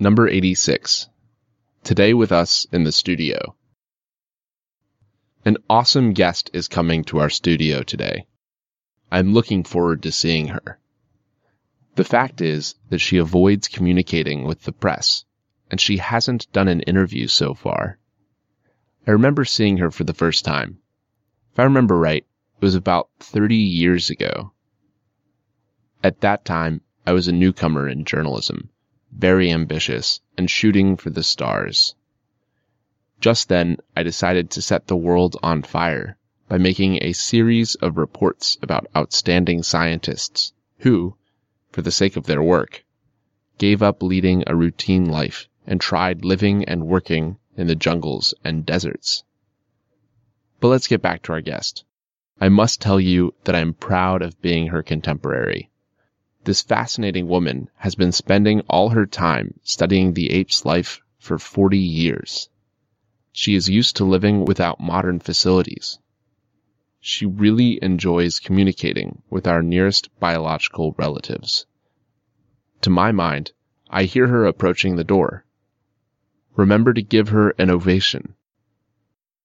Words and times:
Number 0.00 0.26
86. 0.28 1.08
Today 1.84 2.14
with 2.14 2.32
us 2.32 2.66
in 2.72 2.82
the 2.82 2.90
studio. 2.90 3.54
An 5.44 5.56
awesome 5.70 6.14
guest 6.14 6.50
is 6.52 6.66
coming 6.66 7.04
to 7.04 7.20
our 7.20 7.30
studio 7.30 7.84
today. 7.84 8.26
I'm 9.12 9.32
looking 9.32 9.62
forward 9.62 10.02
to 10.02 10.10
seeing 10.10 10.48
her. 10.48 10.80
The 11.94 12.02
fact 12.02 12.40
is 12.40 12.74
that 12.88 12.98
she 12.98 13.18
avoids 13.18 13.68
communicating 13.68 14.42
with 14.42 14.64
the 14.64 14.72
press, 14.72 15.24
and 15.70 15.80
she 15.80 15.98
hasn't 15.98 16.50
done 16.50 16.66
an 16.66 16.80
interview 16.80 17.28
so 17.28 17.54
far. 17.54 18.00
I 19.06 19.12
remember 19.12 19.44
seeing 19.44 19.76
her 19.76 19.92
for 19.92 20.02
the 20.02 20.12
first 20.12 20.44
time. 20.44 20.78
If 21.52 21.60
I 21.60 21.62
remember 21.62 21.96
right, 21.96 22.26
it 22.56 22.64
was 22.64 22.74
about 22.74 23.10
30 23.20 23.54
years 23.54 24.10
ago. 24.10 24.54
At 26.02 26.20
that 26.22 26.44
time, 26.44 26.80
I 27.06 27.12
was 27.12 27.28
a 27.28 27.32
newcomer 27.32 27.88
in 27.88 28.04
journalism, 28.04 28.70
very 29.16 29.50
ambitious, 29.50 30.20
and 30.36 30.50
shooting 30.50 30.96
for 30.96 31.10
the 31.10 31.22
stars. 31.22 31.94
Just 33.20 33.48
then, 33.48 33.78
I 33.96 34.02
decided 34.02 34.50
to 34.50 34.62
set 34.62 34.86
the 34.86 34.96
world 34.96 35.36
on 35.42 35.62
fire 35.62 36.18
by 36.48 36.58
making 36.58 36.98
a 37.00 37.12
series 37.12 37.74
of 37.76 37.96
reports 37.96 38.58
about 38.60 38.86
outstanding 38.96 39.62
scientists 39.62 40.52
who, 40.78 41.16
for 41.70 41.80
the 41.82 41.92
sake 41.92 42.16
of 42.16 42.26
their 42.26 42.42
work, 42.42 42.84
gave 43.56 43.82
up 43.82 44.02
leading 44.02 44.44
a 44.46 44.56
routine 44.56 45.06
life 45.06 45.48
and 45.66 45.80
tried 45.80 46.24
living 46.24 46.64
and 46.64 46.86
working 46.86 47.38
in 47.56 47.66
the 47.66 47.74
jungles 47.74 48.34
and 48.44 48.66
deserts. 48.66 49.24
But 50.60 50.68
let's 50.68 50.88
get 50.88 51.00
back 51.00 51.22
to 51.22 51.32
our 51.32 51.40
guest. 51.40 51.84
I 52.40 52.48
must 52.48 52.80
tell 52.80 52.98
you 52.98 53.32
that 53.44 53.54
I 53.54 53.60
am 53.60 53.74
proud 53.74 54.22
of 54.22 54.42
being 54.42 54.66
her 54.66 54.82
contemporary. 54.82 55.70
This 56.44 56.60
fascinating 56.60 57.26
woman 57.26 57.70
has 57.76 57.94
been 57.94 58.12
spending 58.12 58.60
all 58.68 58.90
her 58.90 59.06
time 59.06 59.58
studying 59.62 60.12
the 60.12 60.30
ape's 60.30 60.66
life 60.66 61.00
for 61.18 61.38
40 61.38 61.78
years. 61.78 62.50
She 63.32 63.54
is 63.54 63.70
used 63.70 63.96
to 63.96 64.04
living 64.04 64.44
without 64.44 64.78
modern 64.78 65.20
facilities. 65.20 65.98
She 67.00 67.24
really 67.24 67.82
enjoys 67.82 68.40
communicating 68.40 69.22
with 69.30 69.46
our 69.46 69.62
nearest 69.62 70.10
biological 70.20 70.94
relatives. 70.98 71.64
To 72.82 72.90
my 72.90 73.10
mind, 73.10 73.52
I 73.88 74.04
hear 74.04 74.26
her 74.26 74.44
approaching 74.44 74.96
the 74.96 75.04
door. 75.04 75.46
Remember 76.56 76.92
to 76.92 77.02
give 77.02 77.30
her 77.30 77.54
an 77.58 77.70
ovation. 77.70 78.34